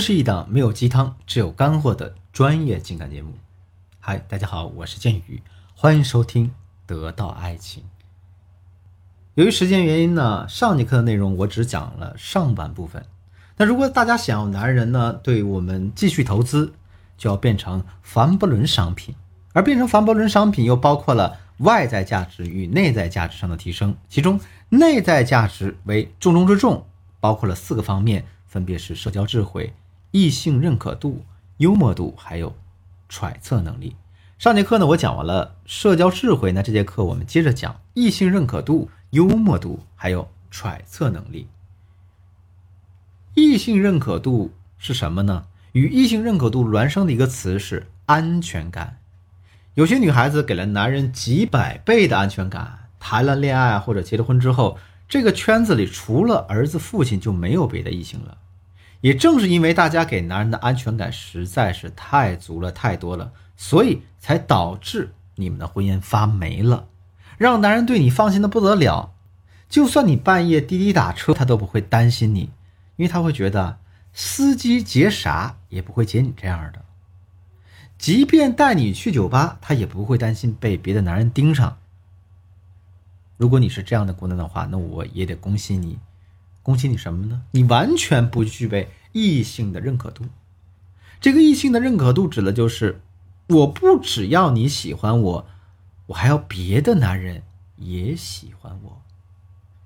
[0.00, 3.34] 是一档没有鸡汤，只有干货的专业情感节目。
[3.98, 5.42] 嗨，大家好，我是剑宇，
[5.74, 6.46] 欢迎收听
[6.86, 7.82] 《得到爱情》。
[9.34, 13.04] 由于时间原因呢，上节课的内容我只讲了上半部分。
[13.58, 16.72] 那如果大家想要男人呢对我们继续投资，
[17.18, 19.14] 就要变成凡不伦商品，
[19.52, 24.40] 而变成凡不伦商品又包括了外在价值与内在价值上的提升，其中
[24.70, 26.86] 内在价值为重中之重，
[27.20, 29.74] 包括了四个方面，分别是社交智慧。
[30.10, 31.24] 异性认可度、
[31.58, 32.56] 幽默度，还有
[33.08, 33.96] 揣测能力。
[34.38, 41.46] 上节课呢，我讲完了社交智慧，那这节课我们接着讲异性认可度、幽默度，还有揣测能力。
[43.34, 45.46] 异性认可度是什么呢？
[45.72, 48.98] 与异性认可度孪生的一个词是安全感。
[49.74, 58.38] 有些女孩子给了男人几百倍的安全感，谈了恋爱或者结了婚之后，这个圈子里除了儿子、父亲就没有别的异性了。
[59.00, 66.88] 也正是因为大家给男人的安全感实在是太足了、太多了，所以才导致你们的婚姻发霉了，
[67.38, 69.12] 让男人对你放心的不得了。
[69.68, 72.50] 就算你半夜滴滴打车，他都不会担心你，
[72.96, 73.78] 因为他会觉得
[74.12, 76.84] 司机劫啥也不会劫你这样的。
[77.96, 81.78] 即便带你去酒吧，他也不会担心被别的男人盯上。
[83.36, 85.98] 如果你是这样的姑娘的话，那我也得恭喜你。
[86.62, 87.42] 恭喜你什么呢？
[87.52, 90.24] 你完全不具备异性的认可度。
[91.20, 93.00] 这个异性的认可度指的就是，
[93.48, 95.46] 我不只要你喜欢我，
[96.06, 97.42] 我还要别的男人
[97.76, 99.02] 也喜欢我。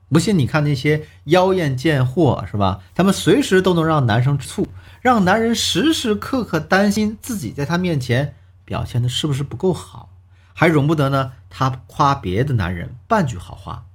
[0.09, 2.83] 不信你看那些妖艳贱货是吧？
[2.95, 4.69] 他们随时都能让男生吃醋，
[5.01, 10.11] 让男人时时刻刻担心自己在他面前表现的是不是不够好，
[10.53, 13.87] 还容不得呢他夸别的男人半句好话。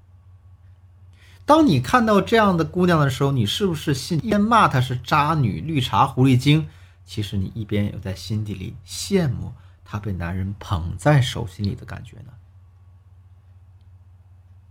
[1.50, 6.68] 当你看到这样的姑娘的时候，你是不是心一边骂她是渣女、绿茶、狐狸精？
[7.06, 9.52] 其实你一边有在心底里羡慕
[9.84, 12.34] 她被男人捧在手心里的感觉呢？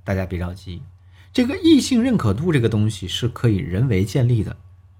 [0.04, 0.80] 大家别着急，
[1.32, 4.56] 这个异性认可度这个东西是可以人为建立的。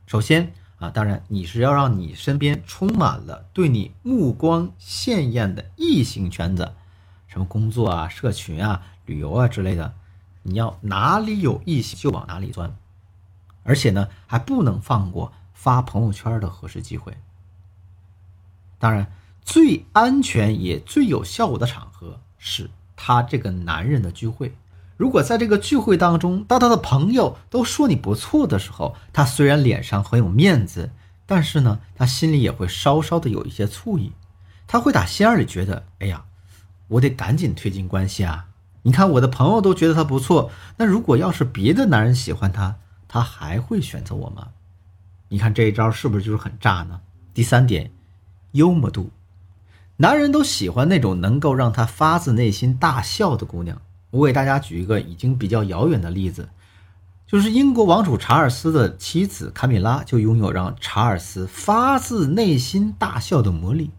[0.08, 6.72] 首先啊，当然你是要让你身边充满了对你目光鲜艳的异性圈子，
[7.28, 9.94] 什么工作啊、社群啊、旅游啊之类的。
[10.48, 12.74] 你要哪里有异性就往哪里钻，
[13.64, 17.14] 而且呢还不能放过发朋友圈的合适机会。
[18.78, 24.56] 当然，最安全也最有效果的场合是他这个男人的聚会。
[24.96, 30.90] 如果在这个聚会当中，当他的朋友都说你不错的时候，他虽然脸上很有面子，
[31.26, 34.12] 但是呢，他心里也会稍稍的有一些醋意。
[34.66, 36.24] 他会打心眼里觉得，哎呀，
[36.88, 38.47] 我得赶紧推进关系啊。
[38.82, 44.48] 你看，我的朋友都觉得他不错，那如果要是别的男人喜欢他，他还会选择我吗？
[45.28, 47.00] 你看这一招是不是就是很炸呢？
[47.34, 47.90] 第三点，
[48.52, 49.10] 幽默度，
[49.96, 53.80] 男人都喜欢那种能够让他发自内心大笑的姑娘。
[54.10, 56.48] 我给大家举一个已经比较遥远的例子，
[57.26, 63.90] 就是英国王储查尔斯的妻子卡米拉就拥有让查尔斯发自内心大笑的魔力。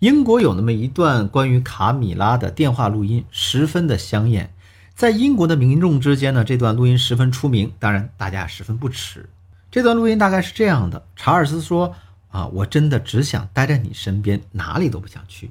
[0.00, 4.52] 英国有那么一段关于卡米拉的电话录音，十分的香艳，
[4.94, 9.26] 在英国的民众之间呢，这段录音十分出名，当然大家也十分不耻。
[9.70, 11.94] 这段录音大概是这样的：查尔斯说
[12.28, 15.50] ：“啊，我真的只想待在你身边，哪里都不想去。”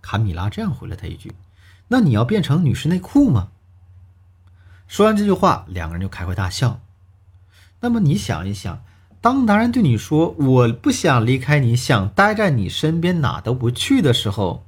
[0.00, 1.34] 卡米拉这样回了他一句
[1.88, 3.48] ：“那你要变成女士内裤吗？”
[4.88, 6.80] 说完这句话，两个人就开怀大笑。
[7.80, 8.82] 那么你想一想。
[9.26, 14.64] 当男人对你说“我不想离开你，想待在你身边，哪都不去”的时候，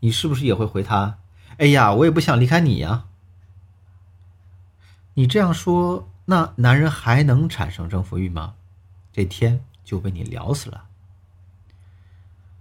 [0.00, 1.16] 你是不是也会回他
[1.56, 3.06] ：“哎呀，我也不想离开你呀。”
[5.16, 8.52] 你这样说，那男人还能产生征服欲吗？
[9.14, 10.84] 这天就被你聊死了。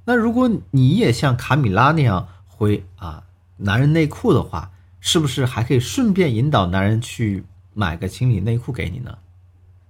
[0.06, 3.26] 那如果你也像卡米拉那样回啊
[3.58, 7.44] 男人内裤的话，是不是还可以顺便引导男人去
[7.74, 9.18] 买个情侣内裤给你呢？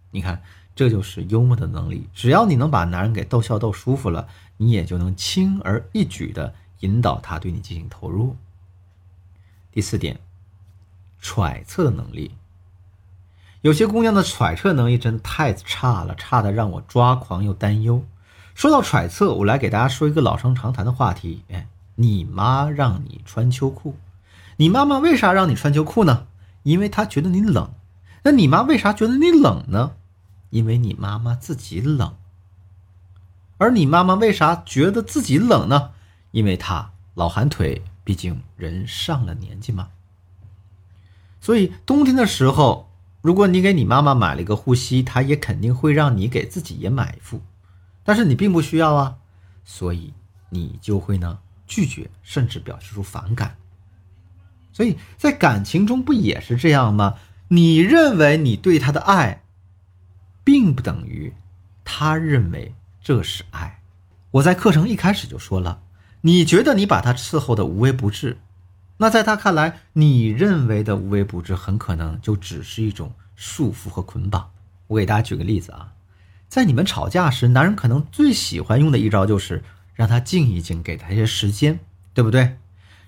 [0.09, 0.41] 你看。
[0.79, 2.07] 这就是幽默的能力。
[2.13, 8.37] 只要你能把男人给逗笑逗舒服了，你也就能轻而易举的引导他对你进行投入。
[9.73, 10.21] 第四点，
[11.19, 12.31] 揣测能力。
[13.59, 18.01] 有些姑娘的揣测能力真的太差了，差的让我抓狂又担忧。
[18.55, 23.97] 说到揣测，我来给大家说一个老生常谈的话题：哎，你妈让你穿秋裤，
[24.55, 26.27] 你妈妈为啥让你穿秋裤呢？
[26.63, 27.69] 因为她觉得你冷。
[28.23, 29.91] 那你妈为啥觉得你冷呢？
[30.49, 32.15] 因为你妈妈自己冷，
[33.57, 35.91] 而你妈妈为啥觉得自己冷呢？
[36.31, 39.89] 因为她老寒腿，毕竟人上了年纪嘛。
[41.41, 42.89] 所以冬天的时候，
[43.21, 47.41] 如果你给你妈妈买了一个护膝，她也肯定会让你给自己也买一副。
[48.03, 49.17] 但是你并不需要啊，
[49.63, 50.13] 所以
[50.49, 53.55] 你就会呢拒绝，甚至表示出反感。
[54.73, 57.15] 所以在感情中不也是这样吗？
[57.49, 59.43] 你认为你对他的爱，
[60.49, 61.31] 并不等于
[61.85, 62.73] 他认为
[63.03, 63.81] 这是爱。
[64.31, 65.79] 我在课程一开始就说了，
[66.21, 68.39] 你觉得你把他伺候的无微不至，
[68.97, 74.49] 那在他看来，你认为的无微不至，很可能就只是一种束缚和捆绑。
[74.87, 75.93] 我给大家举个例子啊，
[76.47, 79.63] 在你们吵架时，男人可能最喜欢用的一招就是
[79.93, 81.79] 让他静一静，给他一些时间，
[82.15, 82.57] 对不对？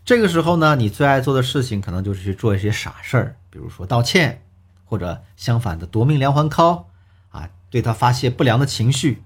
[0.06, 4.44] 这个时候呢，你最爱做的事情可能就是去做一些傻事儿，比如说道歉，
[4.86, 6.84] 或者相反的夺命连环 call，
[7.72, 9.24] 对他发泄不良的情绪。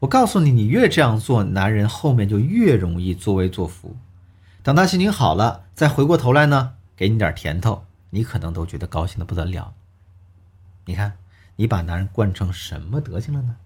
[0.00, 3.96] 我告诉你，你越这样做，男人后面就越容易作威作福。
[4.64, 9.74] 等他心情好了，再回过头来呢，给你点甜头，你可能都觉得高兴的不得了。
[10.86, 11.18] 你看，
[11.56, 13.56] 你把男人惯成什么德行了呢？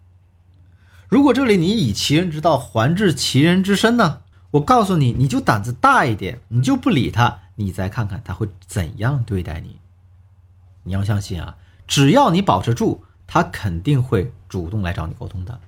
[1.09, 4.21] 如果这里你以其人之道还治其人之身呢？
[4.53, 9.79] 我告诉你，你就胆子大一点，你就不理他，你再看看他会怎样对待你。
[10.85, 11.57] 你要相信啊，
[11.87, 15.61] 只要你保持住，他肯定会主动来找你沟通的。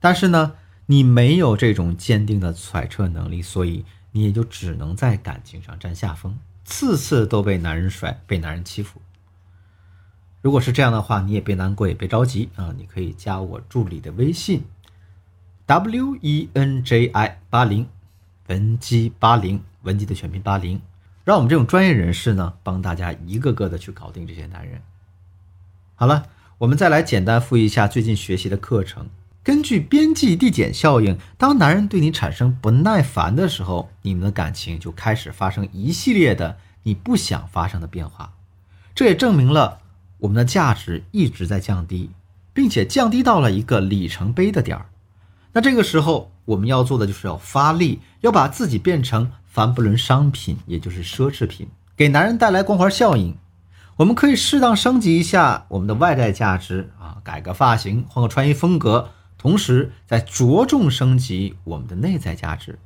[0.00, 0.54] 但是呢，
[0.86, 9.02] 你没有这种坚定的揣测能力，所以你也就只能在感情上占下风，次次都被男人甩，被男人欺负。
[10.40, 14.64] 如果是这样的话，你也别难过，也别着急啊，你可以加我助理的微信
[15.66, 17.86] ，w e n j i 八零。
[18.48, 20.80] 文姬八零，文姬的全拼八零，
[21.22, 24.80] 让我们这种专业人士呢，帮大家一个个的去搞定这些男人。
[25.94, 26.28] 好了，
[26.58, 29.08] 我们再来简单复习一下最近学习的课程。
[29.44, 38.32] 根据边际递减效应，当男人对你产生不耐烦的时候，你们的感情就开始发生一系列的你不想发生的变化。
[38.92, 39.78] 这也证明了
[40.18, 42.10] 我们的价值一直在降低，
[42.52, 44.86] 并且降低到了一个里程碑的点儿。
[45.52, 53.36] 那这个时候，我们要做的就是要发力，要把自己变成凡不伦商品，也就是奢侈品，给男人带来光环效应。
[53.98, 62.78] 我们可以适当升级一下我们的外在价值啊，改个发型，换个穿衣风格，同时再着重升级我们的内在价值。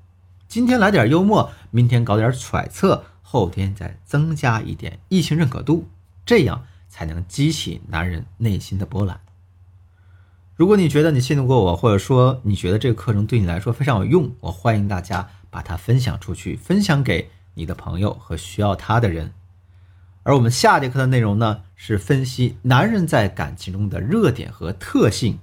[0.48, 5.86] 今天来点幽默，明天搞点揣测，后天再增加一点异性认可度，
[6.24, 9.20] 这样才能激起男人内心的波澜。
[10.56, 19.34] 如果你觉得你信得过我，或者说你觉得这个课程对你来说非常有用，我欢迎大家把它分享出去，分享给你的朋友和需要它的人。
[20.24, 25.38] 而我们下节课的内容呢，是分析男人在感情中的热点和特性。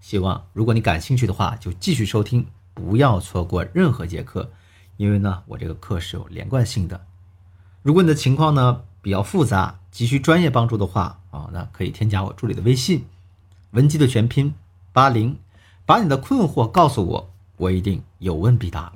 [0.00, 4.50] 希望如果你感兴趣的话，就继续收听，不要错过任何节课，
[4.98, 7.06] 因为呢，我这个课是有连贯性的。
[7.82, 13.06] 如果你的情况呢比较复杂，急需专业帮助的话啊，那可以添加我助理的微信。
[13.70, 14.54] 文姬的全拼
[14.92, 15.38] 八零，
[15.86, 18.92] 把你的困惑告诉我，我一定有问必答。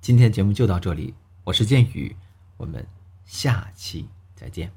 [0.00, 1.14] 今天节目就到这里，
[1.44, 2.16] 我是剑宇，
[2.56, 2.84] 我们
[3.24, 4.06] 下期
[4.44, 4.74] 再见。